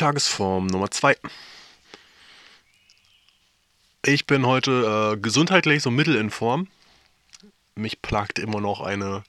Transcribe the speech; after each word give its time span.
Tagesform 0.00 0.68
Nummer 0.68 0.90
2. 0.90 1.14
Ich 4.02 4.26
bin 4.26 4.46
heute 4.46 5.12
äh, 5.12 5.20
gesundheitlich 5.20 5.82
so 5.82 5.90
mittel 5.90 6.16
in 6.16 6.30
Form. 6.30 6.68
Mich 7.74 8.00
plagt 8.00 8.38
immer 8.38 8.62
noch 8.62 8.80
eine 8.80 9.24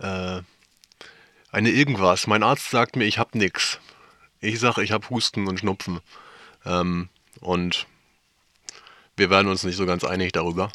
äh, 0.00 0.40
eine 1.52 1.70
irgendwas. 1.70 2.26
Mein 2.26 2.42
Arzt 2.42 2.70
sagt 2.70 2.96
mir, 2.96 3.04
ich 3.04 3.20
hab 3.20 3.36
nix. 3.36 3.78
Ich 4.40 4.58
sage, 4.58 4.82
ich 4.82 4.90
hab 4.90 5.10
Husten 5.10 5.46
und 5.46 5.60
Schnupfen. 5.60 6.00
Ähm, 6.66 7.08
und 7.40 7.86
wir 9.16 9.30
werden 9.30 9.46
uns 9.46 9.62
nicht 9.62 9.76
so 9.76 9.86
ganz 9.86 10.02
einig 10.02 10.32
darüber. 10.32 10.72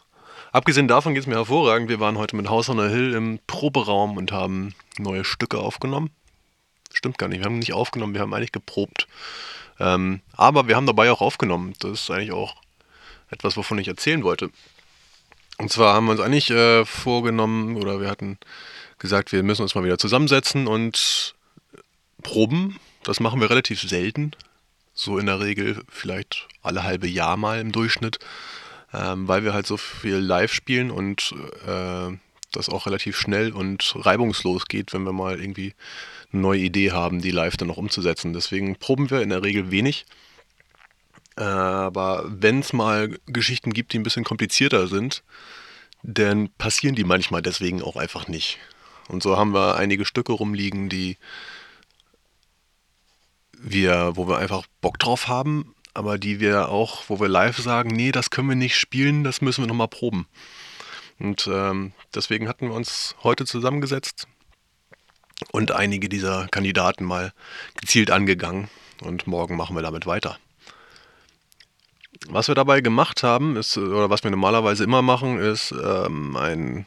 Abgesehen 0.53 0.87
davon 0.87 1.13
geht 1.13 1.23
es 1.23 1.27
mir 1.27 1.35
hervorragend. 1.35 1.89
Wir 1.89 1.99
waren 1.99 2.17
heute 2.17 2.37
mit 2.37 2.47
House 2.47 2.69
on 2.69 2.77
the 2.77 2.87
Hill 2.87 3.15
im 3.15 3.39
Proberaum 3.47 4.15
und 4.15 4.31
haben 4.31 4.73
neue 4.97 5.25
Stücke 5.25 5.59
aufgenommen. 5.59 6.09
Stimmt 7.03 7.17
gar 7.17 7.27
nicht, 7.27 7.39
wir 7.39 7.45
haben 7.47 7.59
nicht 7.59 7.73
aufgenommen, 7.73 8.13
wir 8.13 8.21
haben 8.21 8.33
eigentlich 8.33 8.53
geprobt. 8.53 9.09
Ähm, 9.77 10.21
aber 10.31 10.69
wir 10.69 10.77
haben 10.77 10.85
dabei 10.85 11.11
auch 11.11 11.19
aufgenommen. 11.19 11.73
Das 11.79 11.91
ist 11.91 12.09
eigentlich 12.09 12.31
auch 12.31 12.55
etwas, 13.29 13.57
wovon 13.57 13.77
ich 13.77 13.89
erzählen 13.89 14.23
wollte. 14.23 14.51
Und 15.57 15.69
zwar 15.69 15.95
haben 15.95 16.05
wir 16.05 16.13
uns 16.13 16.21
eigentlich 16.21 16.49
äh, 16.49 16.85
vorgenommen, 16.85 17.75
oder 17.75 17.99
wir 17.99 18.09
hatten 18.09 18.37
gesagt, 18.99 19.33
wir 19.33 19.43
müssen 19.43 19.63
uns 19.63 19.75
mal 19.75 19.83
wieder 19.83 19.97
zusammensetzen 19.97 20.65
und 20.65 21.35
proben. 22.21 22.79
Das 23.03 23.19
machen 23.19 23.41
wir 23.41 23.49
relativ 23.49 23.81
selten. 23.81 24.31
So 24.93 25.17
in 25.17 25.25
der 25.25 25.41
Regel 25.41 25.83
vielleicht 25.89 26.47
alle 26.61 26.83
halbe 26.83 27.09
Jahr 27.09 27.35
mal 27.35 27.59
im 27.59 27.73
Durchschnitt, 27.73 28.19
ähm, 28.93 29.27
weil 29.27 29.43
wir 29.43 29.53
halt 29.53 29.67
so 29.67 29.75
viel 29.75 30.15
live 30.15 30.53
spielen 30.53 30.89
und 30.89 31.35
äh, 31.67 32.15
das 32.55 32.69
auch 32.69 32.85
relativ 32.85 33.17
schnell 33.17 33.51
und 33.51 33.93
reibungslos 33.97 34.65
geht, 34.65 34.93
wenn 34.93 35.03
wir 35.03 35.13
mal 35.13 35.39
irgendwie 35.39 35.73
eine 36.31 36.41
neue 36.41 36.61
Idee 36.61 36.91
haben, 36.91 37.21
die 37.21 37.31
live 37.31 37.57
dann 37.57 37.67
noch 37.67 37.77
umzusetzen. 37.77 38.33
Deswegen 38.33 38.77
proben 38.77 39.09
wir 39.09 39.21
in 39.21 39.29
der 39.29 39.43
Regel 39.43 39.71
wenig. 39.71 40.05
Aber 41.35 42.25
wenn 42.27 42.59
es 42.59 42.73
mal 42.73 43.17
Geschichten 43.25 43.73
gibt, 43.73 43.93
die 43.93 43.99
ein 43.99 44.03
bisschen 44.03 44.23
komplizierter 44.23 44.87
sind, 44.87 45.23
dann 46.03 46.49
passieren 46.57 46.95
die 46.95 47.03
manchmal 47.05 47.41
deswegen 47.41 47.81
auch 47.81 47.95
einfach 47.95 48.27
nicht. 48.27 48.59
Und 49.07 49.23
so 49.23 49.37
haben 49.37 49.53
wir 49.53 49.75
einige 49.75 50.05
Stücke 50.05 50.33
rumliegen, 50.33 50.89
die 50.89 51.17
wir, 53.57 54.11
wo 54.15 54.27
wir 54.27 54.37
einfach 54.37 54.65
Bock 54.81 54.99
drauf 54.99 55.27
haben, 55.27 55.73
aber 55.93 56.17
die 56.17 56.39
wir 56.39 56.69
auch, 56.69 57.03
wo 57.07 57.19
wir 57.19 57.27
live 57.27 57.57
sagen, 57.57 57.89
nee, 57.89 58.11
das 58.11 58.29
können 58.29 58.49
wir 58.49 58.55
nicht 58.55 58.77
spielen, 58.77 59.23
das 59.23 59.41
müssen 59.41 59.63
wir 59.63 59.67
nochmal 59.67 59.87
proben. 59.87 60.27
Und 61.19 61.49
ähm, 61.51 61.93
deswegen 62.13 62.47
hatten 62.47 62.69
wir 62.69 62.75
uns 62.75 63.15
heute 63.23 63.45
zusammengesetzt 63.45 64.27
und 65.51 65.71
einige 65.71 66.09
dieser 66.09 66.47
Kandidaten 66.47 67.03
mal 67.03 67.33
gezielt 67.75 68.11
angegangen. 68.11 68.69
Und 69.01 69.27
morgen 69.27 69.55
machen 69.57 69.75
wir 69.75 69.81
damit 69.81 70.05
weiter. 70.05 70.37
Was 72.27 72.47
wir 72.47 72.55
dabei 72.55 72.81
gemacht 72.81 73.23
haben, 73.23 73.57
ist, 73.57 73.77
oder 73.77 74.09
was 74.09 74.23
wir 74.23 74.31
normalerweise 74.31 74.83
immer 74.83 75.01
machen, 75.01 75.39
ist 75.39 75.71
ähm, 75.71 76.37
ein 76.37 76.85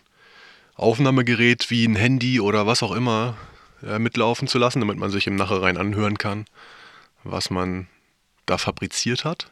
Aufnahmegerät 0.74 1.70
wie 1.70 1.86
ein 1.86 1.96
Handy 1.96 2.40
oder 2.40 2.66
was 2.66 2.82
auch 2.82 2.92
immer 2.92 3.36
äh, 3.82 3.98
mitlaufen 3.98 4.48
zu 4.48 4.58
lassen, 4.58 4.80
damit 4.80 4.98
man 4.98 5.10
sich 5.10 5.26
im 5.26 5.36
Nachhinein 5.36 5.76
anhören 5.76 6.16
kann, 6.16 6.46
was 7.24 7.50
man 7.50 7.88
da 8.46 8.56
fabriziert 8.56 9.24
hat. 9.24 9.50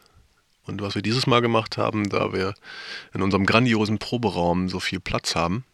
Und 0.67 0.81
was 0.81 0.95
wir 0.95 1.03
dieses 1.03 1.27
Mal 1.27 1.41
gemacht 1.41 1.77
haben, 1.77 2.09
da 2.09 2.33
wir 2.33 2.55
in 3.13 3.23
unserem 3.23 3.47
grandiosen 3.47 3.99
Proberaum 3.99 4.69
so 4.69 4.81
viel 4.81 5.01
Platz 5.01 5.35
haben 5.35 5.65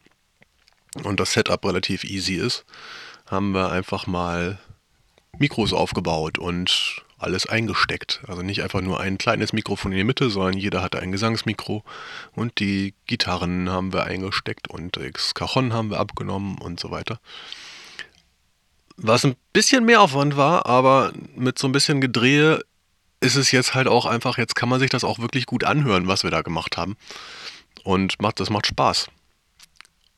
und 1.04 1.20
das 1.20 1.32
Setup 1.32 1.64
relativ 1.64 2.04
easy 2.04 2.34
ist, 2.34 2.64
haben 3.26 3.52
wir 3.52 3.70
einfach 3.70 4.06
mal 4.06 4.58
Mikros 5.38 5.72
aufgebaut 5.72 6.38
und 6.38 7.04
alles 7.18 7.46
eingesteckt. 7.46 8.22
Also 8.26 8.42
nicht 8.42 8.62
einfach 8.62 8.80
nur 8.80 8.98
ein 8.98 9.18
kleines 9.18 9.52
Mikrofon 9.52 9.92
in 9.92 9.98
die 9.98 10.04
Mitte, 10.04 10.30
sondern 10.30 10.56
jeder 10.56 10.82
hatte 10.82 11.00
ein 11.00 11.12
Gesangsmikro 11.12 11.84
und 12.32 12.58
die 12.58 12.94
Gitarren 13.06 13.70
haben 13.70 13.92
wir 13.92 14.04
eingesteckt 14.04 14.68
und 14.68 14.96
das 14.96 15.34
Cajon 15.34 15.72
haben 15.72 15.90
wir 15.90 16.00
abgenommen 16.00 16.58
und 16.58 16.80
so 16.80 16.90
weiter. 16.90 17.20
Was 18.96 19.24
ein 19.24 19.36
bisschen 19.52 19.84
mehr 19.84 20.00
Aufwand 20.02 20.36
war, 20.36 20.66
aber 20.66 21.12
mit 21.34 21.58
so 21.58 21.68
ein 21.68 21.72
bisschen 21.72 22.00
Gedrehe 22.00 22.60
ist 23.20 23.36
es 23.36 23.52
jetzt 23.52 23.74
halt 23.74 23.86
auch 23.86 24.06
einfach, 24.06 24.38
jetzt 24.38 24.56
kann 24.56 24.68
man 24.68 24.80
sich 24.80 24.90
das 24.90 25.04
auch 25.04 25.18
wirklich 25.18 25.46
gut 25.46 25.64
anhören, 25.64 26.08
was 26.08 26.24
wir 26.24 26.30
da 26.30 26.40
gemacht 26.40 26.76
haben. 26.76 26.96
Und 27.84 28.20
macht, 28.20 28.40
das 28.40 28.50
macht 28.50 28.66
Spaß. 28.66 29.10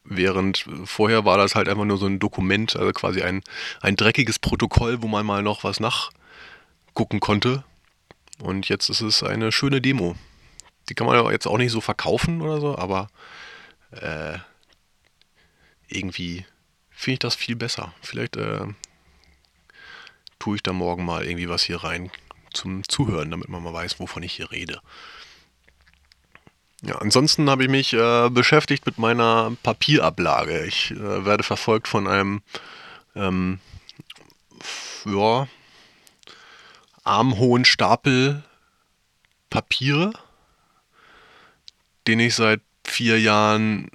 Während 0.04 0.64
vorher 0.84 1.24
war 1.24 1.36
das 1.36 1.54
halt 1.54 1.68
einfach 1.68 1.84
nur 1.84 1.98
so 1.98 2.06
ein 2.06 2.18
Dokument, 2.18 2.74
also 2.76 2.92
quasi 2.92 3.22
ein, 3.22 3.42
ein 3.80 3.96
dreckiges 3.96 4.38
Protokoll, 4.38 5.02
wo 5.02 5.08
man 5.08 5.26
mal 5.26 5.42
noch 5.42 5.64
was 5.64 5.80
nachgucken 5.80 7.20
konnte. 7.20 7.64
Und 8.40 8.68
jetzt 8.68 8.88
ist 8.88 9.00
es 9.00 9.22
eine 9.22 9.52
schöne 9.52 9.80
Demo. 9.80 10.16
Die 10.88 10.94
kann 10.94 11.06
man 11.06 11.30
jetzt 11.30 11.46
auch 11.46 11.58
nicht 11.58 11.70
so 11.70 11.80
verkaufen 11.80 12.40
oder 12.40 12.60
so, 12.60 12.76
aber 12.76 13.08
äh, 13.92 14.38
irgendwie 15.86 16.46
finde 16.90 17.14
ich 17.14 17.18
das 17.20 17.36
viel 17.36 17.54
besser. 17.54 17.94
Vielleicht 18.00 18.36
äh, 18.36 18.66
tue 20.40 20.56
ich 20.56 20.62
da 20.62 20.72
morgen 20.72 21.04
mal 21.04 21.24
irgendwie 21.24 21.48
was 21.48 21.62
hier 21.62 21.84
rein 21.84 22.10
zum 22.52 22.86
Zuhören, 22.88 23.30
damit 23.30 23.48
man 23.48 23.62
mal 23.62 23.72
weiß, 23.72 23.98
wovon 23.98 24.22
ich 24.22 24.34
hier 24.34 24.50
rede. 24.50 24.80
Ja, 26.82 26.96
ansonsten 26.96 27.48
habe 27.48 27.62
ich 27.62 27.70
mich 27.70 27.92
äh, 27.92 28.28
beschäftigt 28.28 28.86
mit 28.86 28.98
meiner 28.98 29.56
Papierablage. 29.62 30.64
Ich 30.64 30.90
äh, 30.90 31.24
werde 31.24 31.44
verfolgt 31.44 31.86
von 31.86 32.08
einem 32.08 32.42
ähm, 33.14 33.60
ja, 35.04 35.46
armhohen 37.04 37.64
Stapel 37.64 38.42
Papiere, 39.48 40.12
den 42.06 42.18
ich 42.18 42.34
seit 42.34 42.62
vier 42.84 43.20
Jahren 43.20 43.90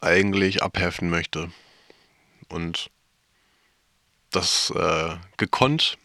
eigentlich 0.00 0.62
abheften 0.62 1.10
möchte. 1.10 1.50
Und 2.48 2.90
das 4.30 4.70
äh, 4.70 5.16
gekonnt 5.36 5.98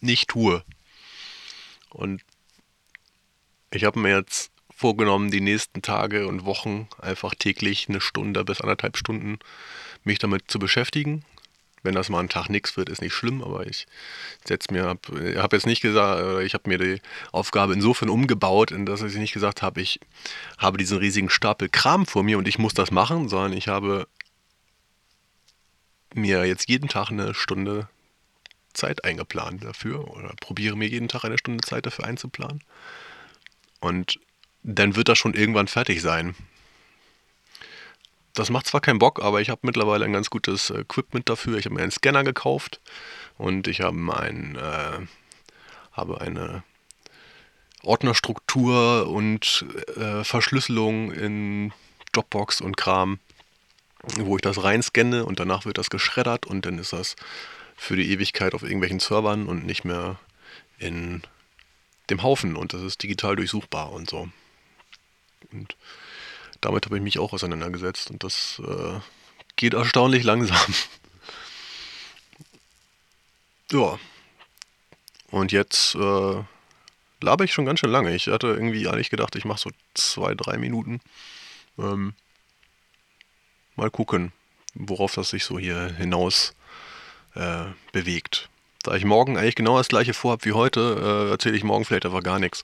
nicht 0.00 0.28
tue. 0.28 0.64
Und 1.90 2.22
ich 3.72 3.84
habe 3.84 3.98
mir 3.98 4.16
jetzt 4.16 4.50
vorgenommen, 4.74 5.30
die 5.30 5.40
nächsten 5.40 5.82
Tage 5.82 6.26
und 6.26 6.44
Wochen 6.44 6.88
einfach 6.98 7.34
täglich 7.34 7.88
eine 7.88 8.00
Stunde 8.00 8.44
bis 8.44 8.60
anderthalb 8.60 8.96
Stunden 8.96 9.38
mich 10.04 10.18
damit 10.18 10.50
zu 10.50 10.58
beschäftigen. 10.58 11.24
Wenn 11.82 11.94
das 11.94 12.10
mal 12.10 12.20
ein 12.20 12.28
Tag 12.28 12.50
nichts 12.50 12.76
wird, 12.76 12.90
ist 12.90 13.00
nicht 13.00 13.14
schlimm, 13.14 13.42
aber 13.42 13.66
ich 13.66 13.86
setze 14.44 14.72
mir, 14.72 14.84
habe 14.84 15.34
hab 15.40 15.52
jetzt 15.52 15.66
nicht 15.66 15.80
gesagt, 15.80 16.42
ich 16.42 16.52
habe 16.52 16.68
mir 16.68 16.78
die 16.78 17.00
Aufgabe 17.32 17.72
insofern 17.72 18.10
umgebaut, 18.10 18.74
dass 18.76 19.02
ich 19.02 19.14
nicht 19.16 19.32
gesagt 19.32 19.62
habe, 19.62 19.80
ich 19.80 19.98
habe 20.58 20.76
diesen 20.76 20.98
riesigen 20.98 21.30
Stapel 21.30 21.70
Kram 21.70 22.04
vor 22.04 22.22
mir 22.22 22.36
und 22.36 22.48
ich 22.48 22.58
muss 22.58 22.74
das 22.74 22.90
machen, 22.90 23.30
sondern 23.30 23.54
ich 23.54 23.68
habe 23.68 24.06
mir 26.14 26.44
jetzt 26.44 26.68
jeden 26.68 26.88
Tag 26.88 27.10
eine 27.10 27.32
Stunde 27.34 27.88
Zeit 28.72 29.04
eingeplant 29.04 29.64
dafür 29.64 30.08
oder 30.08 30.32
probiere 30.40 30.76
mir 30.76 30.88
jeden 30.88 31.08
Tag 31.08 31.24
eine 31.24 31.38
Stunde 31.38 31.62
Zeit 31.62 31.86
dafür 31.86 32.04
einzuplanen. 32.06 32.62
Und 33.80 34.20
dann 34.62 34.96
wird 34.96 35.08
das 35.08 35.18
schon 35.18 35.34
irgendwann 35.34 35.68
fertig 35.68 36.02
sein. 36.02 36.34
Das 38.34 38.50
macht 38.50 38.66
zwar 38.66 38.80
keinen 38.80 38.98
Bock, 38.98 39.22
aber 39.22 39.40
ich 39.40 39.50
habe 39.50 39.62
mittlerweile 39.64 40.04
ein 40.04 40.12
ganz 40.12 40.30
gutes 40.30 40.70
Equipment 40.70 41.28
dafür. 41.28 41.58
Ich 41.58 41.64
habe 41.64 41.74
mir 41.74 41.82
einen 41.82 41.90
Scanner 41.90 42.22
gekauft 42.22 42.80
und 43.38 43.66
ich 43.66 43.80
habe, 43.80 43.96
ein, 44.16 44.56
äh, 44.56 45.06
habe 45.92 46.20
eine 46.20 46.62
Ordnerstruktur 47.82 49.08
und 49.08 49.64
äh, 49.96 50.22
Verschlüsselung 50.22 51.12
in 51.12 51.72
Dropbox 52.12 52.60
und 52.60 52.76
Kram, 52.76 53.18
wo 54.16 54.36
ich 54.36 54.42
das 54.42 54.62
reinscanne 54.62 55.24
und 55.24 55.40
danach 55.40 55.64
wird 55.64 55.78
das 55.78 55.90
geschreddert 55.90 56.46
und 56.46 56.66
dann 56.66 56.78
ist 56.78 56.92
das 56.92 57.16
für 57.80 57.96
die 57.96 58.12
Ewigkeit 58.12 58.52
auf 58.52 58.62
irgendwelchen 58.62 59.00
Servern 59.00 59.46
und 59.46 59.64
nicht 59.64 59.84
mehr 59.84 60.20
in 60.78 61.22
dem 62.10 62.22
Haufen 62.22 62.54
und 62.54 62.74
das 62.74 62.82
ist 62.82 63.02
digital 63.02 63.36
durchsuchbar 63.36 63.90
und 63.90 64.08
so. 64.08 64.28
Und 65.50 65.76
damit 66.60 66.84
habe 66.84 66.98
ich 66.98 67.02
mich 67.02 67.18
auch 67.18 67.32
auseinandergesetzt 67.32 68.10
und 68.10 68.22
das 68.22 68.60
äh, 68.62 69.00
geht 69.56 69.72
erstaunlich 69.72 70.24
langsam. 70.24 70.58
ja. 73.72 73.98
Und 75.30 75.50
jetzt 75.50 75.94
äh, 75.94 76.44
laber 77.22 77.44
ich 77.44 77.52
schon 77.54 77.64
ganz 77.64 77.80
schön 77.80 77.90
lange. 77.90 78.14
Ich 78.14 78.26
hatte 78.26 78.48
irgendwie 78.48 78.88
eigentlich 78.88 79.08
gedacht, 79.08 79.34
ich 79.36 79.46
mache 79.46 79.58
so 79.58 79.70
zwei, 79.94 80.34
drei 80.34 80.58
Minuten. 80.58 81.00
Ähm, 81.78 82.12
mal 83.74 83.90
gucken, 83.90 84.32
worauf 84.74 85.14
das 85.14 85.30
sich 85.30 85.44
so 85.44 85.58
hier 85.58 85.94
hinaus 85.94 86.54
äh, 87.34 87.64
bewegt. 87.92 88.48
Da 88.82 88.94
ich 88.94 89.04
morgen 89.04 89.36
eigentlich 89.36 89.56
genau 89.56 89.76
das 89.76 89.88
gleiche 89.88 90.14
vorhabe 90.14 90.44
wie 90.46 90.52
heute, 90.52 91.26
äh, 91.28 91.30
erzähle 91.30 91.56
ich 91.56 91.64
morgen 91.64 91.84
vielleicht 91.84 92.06
einfach 92.06 92.22
gar 92.22 92.38
nichts. 92.38 92.62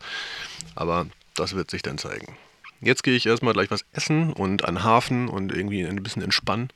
Aber 0.75 1.07
das 1.35 1.55
wird 1.55 1.71
sich 1.71 1.83
dann 1.83 1.99
zeigen. 1.99 2.37
Jetzt 2.81 3.03
gehe 3.03 3.17
ich 3.17 3.27
erstmal 3.27 3.55
gleich 3.55 3.71
was 3.71 3.85
essen 3.93 4.33
und 4.33 4.65
an 4.65 4.83
Hafen 4.83 5.29
und 5.29 5.53
irgendwie 5.53 5.85
ein 5.85 6.03
bisschen 6.03 6.23
entspannen. 6.23 6.71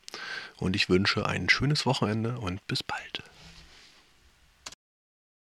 Und 0.56 0.76
ich 0.76 0.88
wünsche 0.88 1.26
ein 1.26 1.48
schönes 1.48 1.87
Wochenende 1.87 2.38
und 2.38 2.66
bis 2.66 2.82
bald. 2.82 3.22